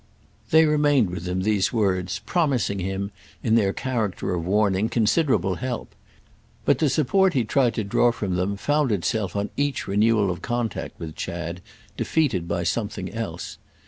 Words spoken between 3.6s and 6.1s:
character of warning, considerable help;